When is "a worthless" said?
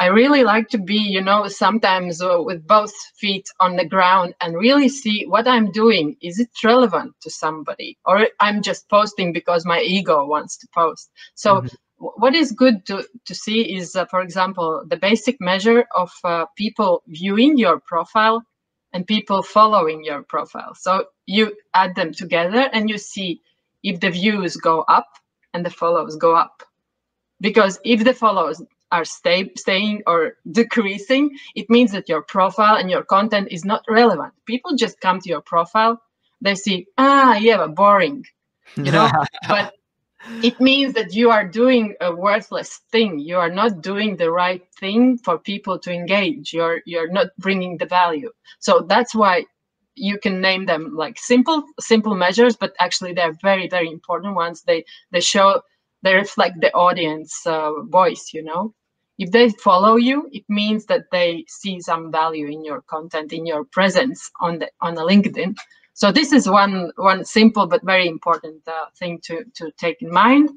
42.00-42.80